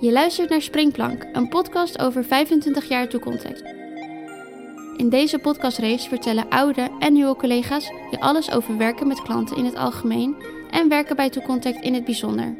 [0.00, 3.62] Je luistert naar Springplank, een podcast over 25 jaar toekomst.
[4.96, 9.64] In deze podcastrace vertellen oude en nieuwe collega's je alles over werken met klanten in
[9.64, 10.36] het algemeen
[10.70, 12.54] en werken bij Toecontact in het bijzonder.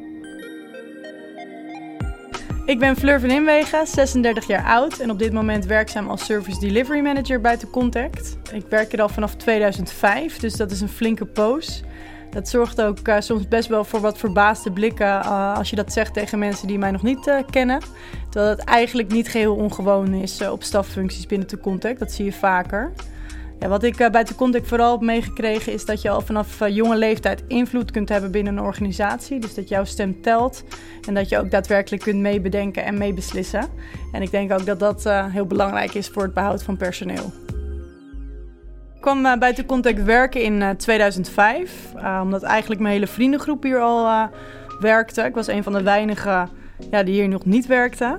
[2.66, 6.60] Ik ben Fleur van Inwegen, 36 jaar oud en op dit moment werkzaam als Service
[6.60, 8.36] Delivery Manager bij Toecontact.
[8.52, 11.82] Ik werk er al vanaf 2005, dus dat is een flinke poos.
[12.36, 15.92] Dat zorgt ook uh, soms best wel voor wat verbaasde blikken uh, als je dat
[15.92, 17.80] zegt tegen mensen die mij nog niet uh, kennen.
[18.30, 21.98] Terwijl het eigenlijk niet geheel ongewoon is op staffuncties binnen de contact.
[21.98, 22.92] Dat zie je vaker.
[23.58, 26.96] Ja, wat ik bij de contact vooral heb meegekregen is dat je al vanaf jonge
[26.96, 29.40] leeftijd invloed kunt hebben binnen een organisatie.
[29.40, 30.64] Dus dat jouw stem telt
[31.06, 33.68] en dat je ook daadwerkelijk kunt meebedenken en meebeslissen.
[34.12, 37.45] En ik denk ook dat dat heel belangrijk is voor het behoud van personeel.
[39.06, 43.80] Kwam uh, de Contact werken in uh, 2005, uh, omdat eigenlijk mijn hele vriendengroep hier
[43.80, 44.28] al
[44.80, 45.22] werkte.
[45.22, 46.48] Ik was een van de weinigen
[46.90, 48.18] ja, die hier nog niet werkte.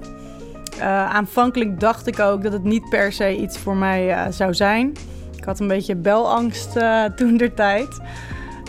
[1.10, 4.94] aanvankelijk dacht ik ook dat het niet per se iets voor mij zou zijn.
[5.38, 6.80] Ik had een beetje belangst
[7.18, 8.00] toen der tijd.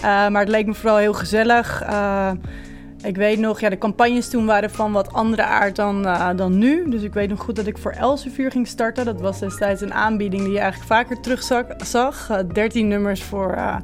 [0.02, 1.82] maar het leek me vooral heel gezellig.
[3.02, 6.58] Ik weet nog, ja, de campagnes toen waren van wat andere aard dan, uh, dan
[6.58, 6.90] nu.
[6.90, 9.04] Dus ik weet nog goed dat ik voor Elsevier ging starten.
[9.04, 12.30] Dat was destijds een aanbieding die je eigenlijk vaker terugzag.
[12.30, 13.76] Uh, 13 nummers voor uh,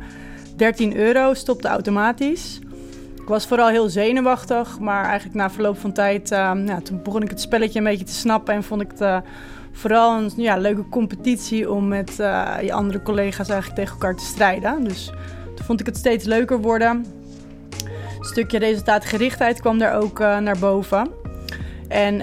[0.57, 2.59] 13 euro, stopte automatisch.
[3.21, 6.35] Ik was vooral heel zenuwachtig, maar eigenlijk na verloop van tijd...
[6.83, 9.23] toen begon ik het spelletje een beetje te snappen en vond ik het
[9.73, 11.71] vooral een ja, leuke competitie...
[11.71, 12.17] om met
[12.63, 14.85] je andere collega's eigenlijk tegen elkaar te strijden.
[14.85, 15.13] Dus
[15.55, 17.05] toen vond ik het steeds leuker worden
[18.25, 21.09] stukje resultaatgerichtheid kwam daar ook uh, naar boven.
[21.89, 22.21] En uh,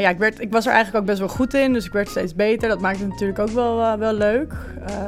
[0.00, 2.08] ja, ik, werd, ik was er eigenlijk ook best wel goed in, dus ik werd
[2.08, 2.68] steeds beter.
[2.68, 4.54] Dat maakte het natuurlijk ook wel, uh, wel leuk.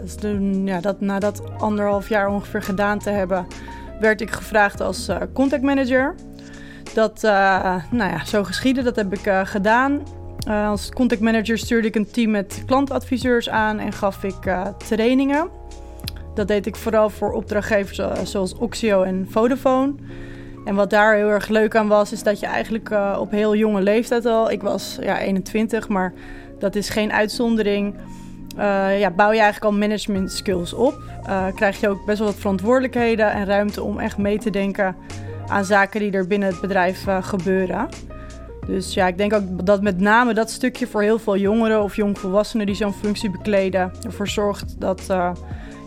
[0.03, 0.17] dus
[0.65, 3.47] ja, dat, na dat anderhalf jaar ongeveer gedaan te hebben,
[4.01, 6.15] werd ik gevraagd als contact manager.
[6.95, 7.23] Dat,
[7.91, 10.03] nou ja, zo geschieden, dat heb ik gedaan.
[10.47, 15.49] als contact manager stuurde ik een team met klantadviseurs aan en gaf ik trainingen.
[16.35, 19.95] Dat deed ik vooral voor opdrachtgevers zoals Oxio en Vodafone.
[20.65, 23.57] En wat daar heel erg leuk aan was, is dat je eigenlijk uh, op heel
[23.57, 26.13] jonge leeftijd al, ik was ja, 21, maar
[26.59, 27.95] dat is geen uitzondering,
[28.59, 30.95] uh, ja, bouw je eigenlijk al management skills op.
[31.27, 34.97] Uh, krijg je ook best wel wat verantwoordelijkheden en ruimte om echt mee te denken
[35.47, 37.89] aan zaken die er binnen het bedrijf gebeuren.
[38.67, 41.97] Dus ja, ik denk ook dat met name dat stukje voor heel veel jongeren of
[41.97, 45.07] jongvolwassenen die zo'n functie bekleden, ervoor zorgt dat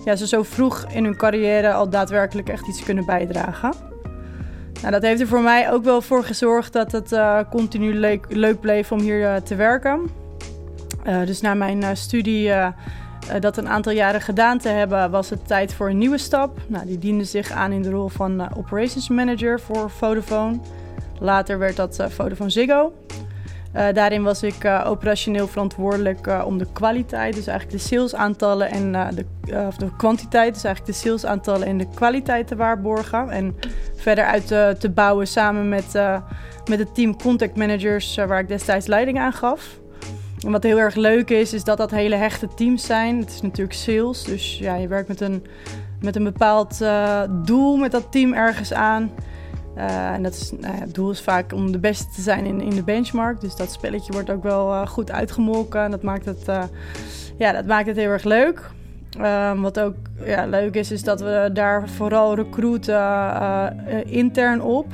[0.06, 3.87] ja, ze zo vroeg in hun carrière al daadwerkelijk echt iets kunnen bijdragen.
[4.80, 7.94] Nou, dat heeft er voor mij ook wel voor gezorgd dat het uh, continu
[8.30, 10.10] leuk, bleef om hier uh, te werken.
[11.08, 12.52] Uh, dus na mijn studie
[13.40, 16.58] dat een aantal jaren gedaan te hebben, was het tijd voor een nieuwe stap.
[16.68, 20.60] Nou, die diende zich aan in de rol van Operations Manager voor Vodafone.
[21.20, 22.94] Later werd dat Vodafone Ziggo.
[23.78, 28.70] Uh, daarin was ik uh, operationeel verantwoordelijk uh, om de kwaliteit, dus eigenlijk de salesaantallen
[28.72, 29.26] en de,
[29.68, 33.30] of de kwantiteit, dus eigenlijk de salesaantallen en de kwaliteit te waarborgen.
[33.30, 33.56] En
[33.96, 34.48] verder uit
[34.80, 35.94] te bouwen samen met,
[36.70, 39.80] met het team contact managers waar ik destijds leiding aan gaf.
[40.46, 43.20] En wat heel erg leuk is, is dat dat hele hechte teams zijn.
[43.20, 45.46] Het is natuurlijk sales, dus ja, je werkt met een,
[46.02, 46.86] met een bepaald
[47.30, 49.12] doel met dat team ergens aan.
[49.78, 52.46] Uh, en dat is, nou ja, het doel is vaak om de beste te zijn
[52.46, 53.42] in, in de benchmark.
[53.42, 55.82] Dus dat spelletje wordt ook wel uh, goed uitgemolken.
[55.82, 56.64] En dat maakt het, uh,
[57.38, 58.70] ja, dat maakt het heel erg leuk.
[59.20, 59.96] Ehm, wat ook
[60.26, 64.86] ja, leuk is, is dat we daar vooral recruiten intern op.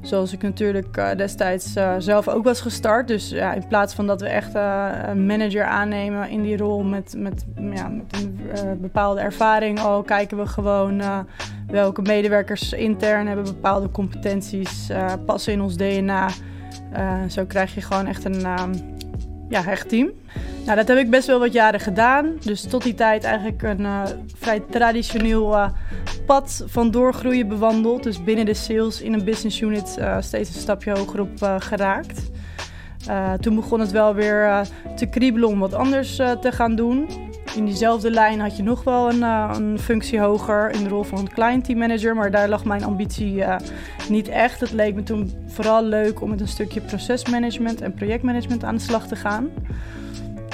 [0.00, 3.08] Zoals ik natuurlijk destijds zelf ook was gestart.
[3.08, 7.14] Dus ja, in plaats van dat we echt een manager aannemen in die rol met,
[7.16, 8.28] met, ja, met
[8.64, 11.02] een bepaalde ervaring al, kijken we gewoon
[11.72, 14.90] welke medewerkers intern hebben bepaalde competenties,
[15.26, 16.28] passen in ons DNA.
[17.28, 18.72] zo krijg je gewoon echt een ehm,
[19.48, 20.10] ja, hecht team.
[20.64, 22.36] Nou, dat heb ik best wel wat jaren gedaan.
[22.40, 24.02] Dus tot die tijd eigenlijk een uh,
[24.38, 25.70] vrij traditioneel
[26.26, 28.02] pad van doorgroeien bewandeld.
[28.02, 32.30] Dus binnen de sales in een business unit steeds een stapje hogerop geraakt.
[33.40, 34.66] toen begon het wel weer
[34.96, 37.06] te kriebelen om wat anders te gaan doen.
[37.56, 41.28] In diezelfde lijn had je nog wel een, een functie hoger in de rol van
[41.28, 42.16] client team manager.
[42.16, 43.44] Maar daar lag mijn ambitie
[44.08, 44.60] niet echt.
[44.60, 48.80] Het leek me toen vooral leuk om met een stukje procesmanagement en projectmanagement aan de
[48.80, 49.48] slag te gaan.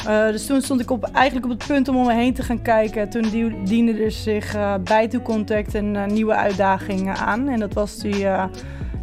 [0.06, 2.42] Uh, dus toen stond ik op, eigenlijk op het punt om om me heen te
[2.42, 3.08] gaan kijken.
[3.08, 7.48] Toen diende er zich bij Contact een nieuwe uitdaging aan.
[7.48, 8.26] En dat was die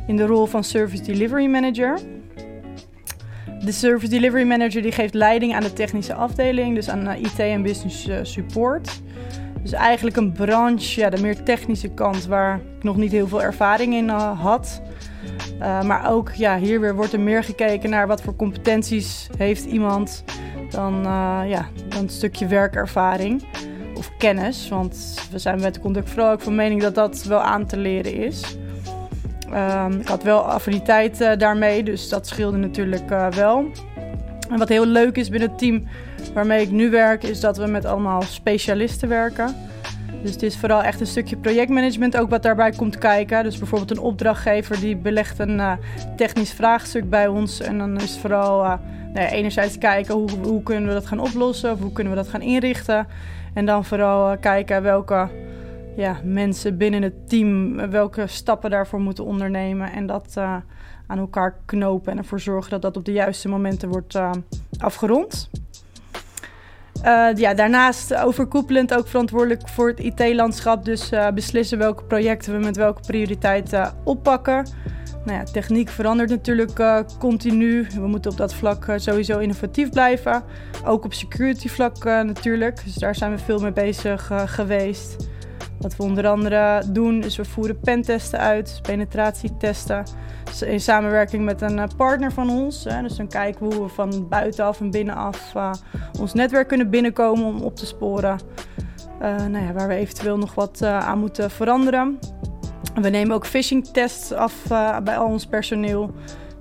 [0.08, 2.00] in de rol van Service Delivery Manager.
[3.66, 7.62] De Service Delivery Manager die geeft leiding aan de technische afdeling, dus aan IT en
[7.62, 9.02] business support.
[9.62, 13.42] Dus eigenlijk een branche, ja, de meer technische kant, waar ik nog niet heel veel
[13.42, 14.82] ervaring in uh, had.
[15.60, 20.24] Maar ook ja, hier weer wordt er meer gekeken naar wat voor competenties heeft iemand
[20.70, 21.02] dan,
[21.48, 23.44] ja, dan een stukje werkervaring
[23.96, 24.70] of kennis.
[24.70, 27.78] Want we zijn met de conduct vooral ook van mening dat dat wel aan te
[27.78, 28.58] leren is.
[29.54, 33.66] Um, ik had wel affiniteit uh, daarmee, dus dat scheelde natuurlijk wel.
[34.50, 35.84] En wat heel leuk is binnen het team
[36.34, 39.56] waarmee ik nu werk, is dat we met allemaal specialisten werken.
[40.22, 43.44] Dus het is vooral echt een stukje projectmanagement ook wat daarbij komt kijken.
[43.44, 45.72] Dus bijvoorbeeld een opdrachtgever die belegt een uh,
[46.16, 47.62] technisch vraagstuk bij ons.
[47.62, 48.74] En dan is vooral uh,
[49.14, 52.30] nou enerzijds kijken hoe, hoe kunnen we dat gaan oplossen of hoe kunnen we dat
[52.30, 53.08] gaan inrichten.
[53.54, 55.30] En dan vooral kijken welke
[55.96, 59.92] ja, mensen binnen het team welke stappen daarvoor moeten ondernemen.
[59.92, 60.38] En dat
[61.08, 64.20] aan elkaar knopen en ervoor zorgen dat dat op de juiste momenten wordt
[64.80, 65.50] afgerond.
[67.06, 70.86] Uh, ja, daarnaast overkoepelend ook verantwoordelijk voor het IT-landschap.
[70.86, 74.68] Dus beslissen welke projecten we met welke prioriteiten uh, oppakken.
[75.26, 77.88] Nou ja, techniek verandert natuurlijk continu.
[77.94, 80.44] We moeten op dat vlak sowieso innovatief blijven.
[80.86, 82.84] Ook op security vlak natuurlijk.
[82.84, 85.34] Dus daar zijn we veel mee bezig geweest.
[85.80, 90.04] Wat we onder andere doen is we voeren pentesten uit, penetratietesten.
[90.66, 92.84] In samenwerking met een partner van ons.
[92.84, 95.74] Dus dan kijken we hoe we van buitenaf en binnenaf uh,
[96.20, 98.40] ons netwerk kunnen binnenkomen om op te sporen.
[99.22, 102.20] Uh, nou ja, waar we eventueel nog wat aan moeten veranderen.
[103.02, 104.64] We nemen ook phishing tests af
[105.04, 106.12] bij al ons personeel.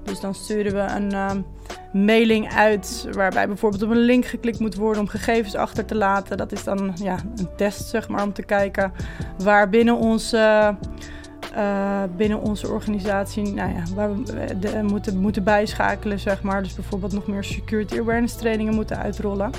[0.03, 1.45] Dus dan sturen we een
[1.95, 6.37] mailing uit waarbij bijvoorbeeld op een link geklikt moet worden om gegevens achter te laten.
[6.37, 8.93] Dat is dan ja, een test zeg maar om te kijken
[9.39, 10.75] waar binnen onze,
[11.57, 16.63] uh, binnen onze organisatie nou ja, waar we de, moeten, moeten bijschakelen zeg maar.
[16.63, 19.51] Dus bijvoorbeeld nog meer security awareness trainingen moeten uitrollen.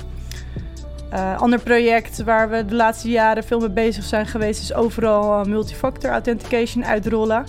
[1.12, 5.44] Uh, ander project waar we de laatste jaren veel mee bezig zijn geweest is overal
[5.44, 7.44] multifactor authentication uitrollen.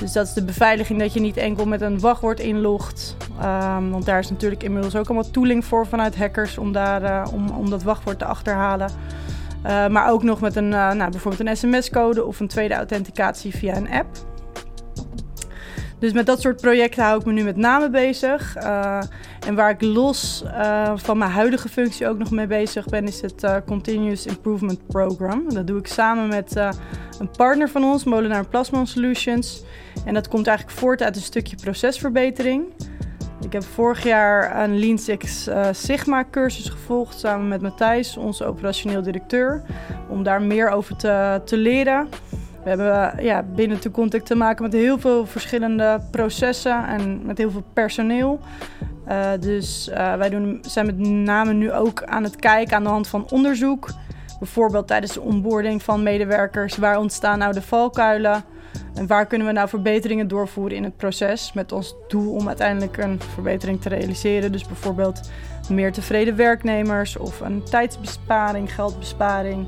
[0.00, 3.16] Dus dat is de beveiliging dat je niet enkel met een wachtwoord inlogt.
[3.42, 7.32] Um, want daar is natuurlijk inmiddels ook allemaal tooling voor vanuit hackers om, daar, uh,
[7.32, 8.90] om, om dat wachtwoord te achterhalen.
[9.66, 13.56] Uh, maar ook nog met een, uh, nou, bijvoorbeeld een sms-code of een tweede authenticatie
[13.56, 14.06] via een app.
[15.98, 18.56] Dus met dat soort projecten hou ik me nu met name bezig.
[18.56, 19.00] Uh,
[19.46, 23.20] en waar ik los uh, van mijn huidige functie ook nog mee bezig ben, is
[23.20, 25.52] het uh, Continuous Improvement Program.
[25.54, 26.56] Dat doe ik samen met
[27.18, 29.64] een partner van ons, Molenaar Plasmon Solutions.
[30.04, 32.64] En dat komt eigenlijk voort uit een stukje procesverbetering.
[33.40, 39.02] Ik heb vorig jaar een Lean Six Sigma cursus gevolgd samen met Matthijs, onze operationeel
[39.02, 39.62] directeur,
[40.08, 42.08] om daar meer over te, te leren.
[42.66, 47.38] We hebben ja, binnen de contact te maken met heel veel verschillende processen en met
[47.38, 48.40] heel veel personeel.
[49.08, 52.88] Uh, dus uh, wij doen, zijn met name nu ook aan het kijken aan de
[52.88, 53.88] hand van onderzoek.
[54.38, 56.76] Bijvoorbeeld tijdens de onboarding van medewerkers.
[56.76, 58.44] Waar ontstaan nou de valkuilen?
[58.94, 61.52] En waar kunnen we nou verbeteringen doorvoeren in het proces?
[61.52, 64.52] Met ons doel om uiteindelijk een verbetering te realiseren.
[64.52, 65.30] Dus bijvoorbeeld
[65.70, 69.66] meer tevreden werknemers of een tijdsbesparing, geldbesparing.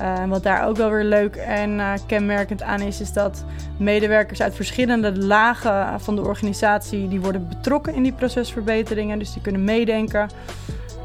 [0.00, 3.44] Uh, wat daar ook wel weer leuk en uh, kenmerkend aan is, is dat
[3.76, 9.18] medewerkers uit verschillende lagen van de organisatie die worden betrokken in die procesverbeteringen.
[9.18, 10.28] Dus die kunnen meedenken.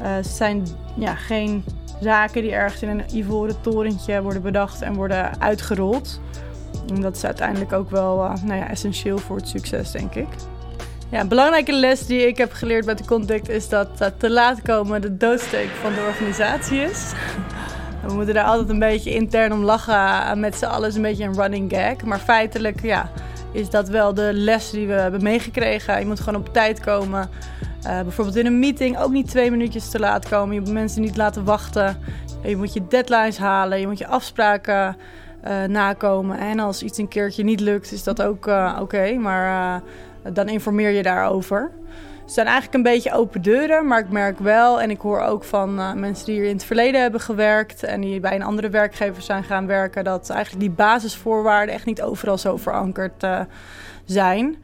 [0.02, 1.64] Het zijn ja, geen
[2.00, 6.20] zaken die ergens in een ivoren torentje worden bedacht en worden uitgerold.
[6.94, 10.28] En dat is uiteindelijk ook wel nou ja, essentieel voor het succes, denk ik.
[11.10, 14.62] Ja, een belangrijke les die ik heb geleerd bij de Contact is dat te laat
[14.62, 17.12] komen de doodsteek van de organisatie is.
[18.02, 20.40] We moeten daar altijd een beetje intern om lachen.
[20.40, 22.04] Met z'n allen een beetje een running gag.
[22.04, 23.10] Maar feitelijk ja,
[23.52, 25.98] is dat wel de les die we hebben meegekregen.
[25.98, 27.28] Je moet gewoon op tijd komen.
[27.86, 30.54] Uh, bijvoorbeeld in een meeting ook niet twee minuutjes te laat komen.
[30.54, 31.96] Je moet mensen niet laten wachten.
[32.42, 33.80] Je moet je deadlines halen.
[33.80, 34.96] Je moet je afspraken
[35.46, 36.38] uh, nakomen.
[36.38, 38.50] En als iets een keertje niet lukt, is dat ook
[38.80, 39.12] oké.
[39.12, 39.82] Maar
[40.32, 41.70] dan informeer je daarover.
[42.26, 45.44] Het zijn eigenlijk een beetje open deuren, maar ik merk wel en ik hoor ook
[45.44, 48.68] van uh, mensen die hier in het verleden hebben gewerkt en die bij een andere
[48.70, 53.40] werkgever zijn gaan werken, dat eigenlijk die basisvoorwaarden echt niet overal zo verankerd uh,
[54.04, 54.56] zijn.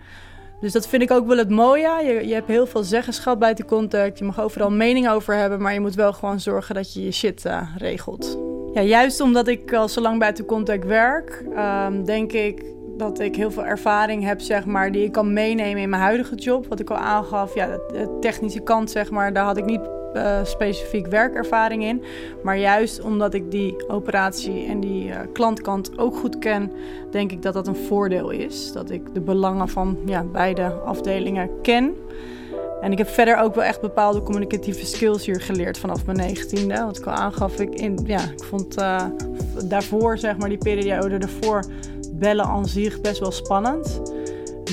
[0.60, 2.02] Dus dat vind ik ook wel het mooie.
[2.04, 4.18] Je, je hebt heel veel zeggenschap bij de contact.
[4.18, 7.12] Je mag overal mening over hebben, maar je moet wel gewoon zorgen dat je je
[7.12, 8.38] shit uh, regelt.
[8.74, 12.62] Ja, juist omdat ik al zo lang bij de contact werk, um, denk ik
[13.02, 16.34] dat ik heel veel ervaring heb, zeg maar, die ik kan meenemen in mijn huidige
[16.34, 16.66] job.
[16.66, 19.80] Wat ik al aangaf, ja, de technische kant, zeg maar, daar had ik niet
[20.14, 22.02] uh, specifiek werkervaring in.
[22.42, 26.72] Maar juist omdat ik die operatie en die uh, klantkant ook goed ken,
[27.10, 28.72] denk ik dat dat een voordeel is.
[28.72, 31.96] Dat ik de belangen van ja, beide afdelingen ken.
[32.80, 36.84] En ik heb verder ook wel echt bepaalde communicatieve skills hier geleerd vanaf mijn negentiende.
[36.84, 39.04] Wat ik al aangaf, ik, in, ja, ik vond uh,
[39.64, 41.64] daarvoor, zeg maar, die periode ervoor
[42.22, 44.02] bellen aan zich best wel spannend.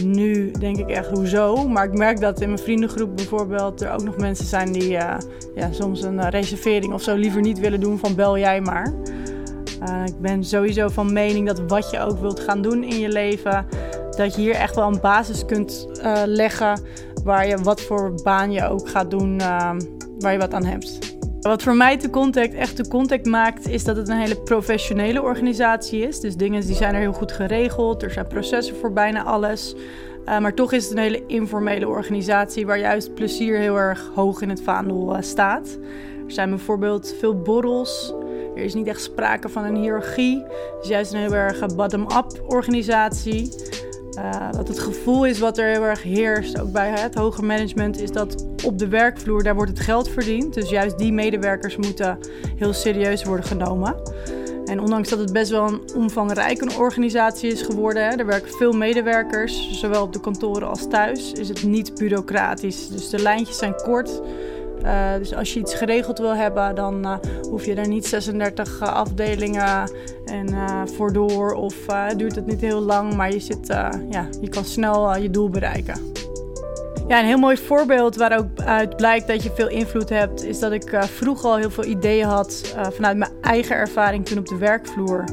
[0.04, 1.68] Nu denk ik echt, hoezo?
[1.68, 5.18] Maar ik merk dat in mijn vriendengroep bijvoorbeeld er ook nog mensen zijn die uh,
[5.56, 8.94] ja, soms een reservering of zo liever niet willen doen van bel jij maar.
[9.88, 13.10] Uh, ik ben sowieso van mening dat wat je ook wilt gaan doen in je
[13.10, 13.66] leven,
[14.18, 15.88] dat je hier echt wel een basis kunt
[16.26, 16.82] leggen
[17.24, 19.38] waar je wat voor baan je ook gaat doen,
[20.20, 21.09] waar je wat aan hebt.
[21.42, 25.22] Wat voor mij de Contact echt de Contact maakt, is dat het een hele professionele
[25.22, 26.20] organisatie is.
[26.20, 29.76] Dus dingen die zijn er heel goed geregeld, er zijn processen voor bijna alles.
[30.26, 34.42] Uh, maar toch is het een hele informele organisatie waar juist plezier heel erg hoog
[34.42, 35.78] in het vaandel uh, staat.
[36.26, 38.14] Er zijn bijvoorbeeld veel borrels.
[38.56, 40.44] Er is niet echt sprake van een hiërarchie.
[40.44, 43.50] Het is juist een heel erg bottom-up organisatie.
[44.20, 48.02] Uh, wat het gevoel is wat er heel erg heerst, ook bij het hoger management,
[48.02, 50.54] is dat op de werkvloer daar wordt het geld verdiend.
[50.54, 52.20] Dus juist die medewerkers moeten
[52.56, 53.96] heel serieus worden genomen.
[54.66, 58.72] En ondanks dat het best wel een omvangrijke organisatie is geworden, hè, er werken veel
[58.72, 62.90] medewerkers, zowel op de kantoren als thuis, is het niet bureaucratisch.
[62.90, 64.22] Dus de lijntjes zijn kort.
[64.84, 67.16] Uh, dus als je iets geregeld wil hebben, dan uh,
[67.50, 69.92] hoef je er niet 36 uh, afdelingen
[70.26, 70.48] en
[70.96, 71.76] voor door of
[72.18, 73.68] duurt het niet heel lang, maar je, zit,
[74.10, 75.96] ja, je kan snel je doel bereiken.
[77.08, 80.60] Ja, een heel mooi voorbeeld waar ook uit blijkt dat je veel invloed hebt, is
[80.60, 84.58] dat ik vroeger al heel veel ideeën had vanuit mijn eigen ervaring toen op de
[84.58, 85.24] werkvloer.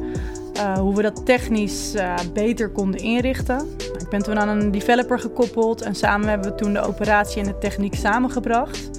[0.78, 1.94] hoe we dat technisch
[2.32, 3.68] beter konden inrichten.
[3.98, 7.46] Ik ben toen aan een developer gekoppeld en samen hebben we toen de operatie en
[7.46, 8.95] de techniek samengebracht.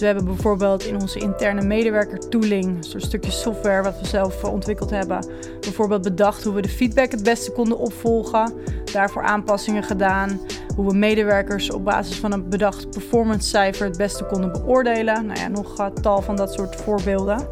[0.00, 4.44] Dus we hebben bijvoorbeeld in onze interne medewerker tooling, zo'n stukje software wat we zelf
[4.44, 5.26] ontwikkeld hebben,
[5.60, 8.52] bijvoorbeeld bedacht hoe we de feedback het beste konden opvolgen,
[8.92, 10.40] daarvoor aanpassingen gedaan,
[10.76, 15.26] hoe we medewerkers op basis van een bedacht performance cijfer het beste konden beoordelen.
[15.26, 17.48] Nou ja, nog uh, tal van dat soort voorbeelden.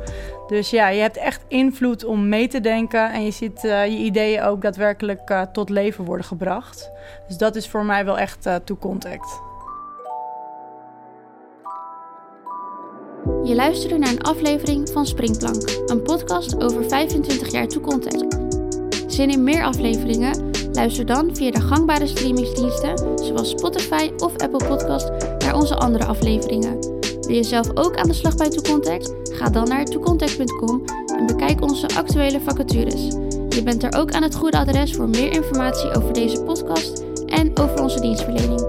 [0.46, 3.96] Dus ja, je hebt echt invloed om mee te denken en je ziet uh, je
[3.96, 6.90] ideeën ook daadwerkelijk uh, tot leven worden gebracht.
[7.26, 9.47] Dus dat is voor mij wel echt to contact.
[13.48, 18.24] Je luisterde naar een aflevering van Springplank, een podcast over 25 jaar toekomst.
[19.06, 20.50] Zin in meer afleveringen?
[20.72, 26.78] Luister dan via de gangbare streamingsdiensten zoals Spotify of Apple Podcast naar onze andere afleveringen.
[27.20, 29.12] Wil je zelf ook aan de slag bij Toecontact?
[29.22, 30.82] Ga dan naar toecontact.com
[31.18, 33.06] en bekijk onze actuele vacatures.
[33.48, 37.58] Je bent er ook aan het goede adres voor meer informatie over deze podcast en
[37.58, 38.60] over onze dienstverlening.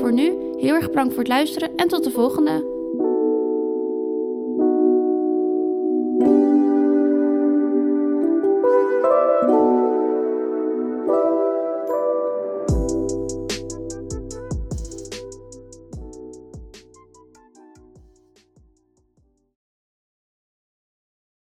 [0.00, 2.69] Voor nu, heel erg bedankt voor het luisteren en tot de volgende!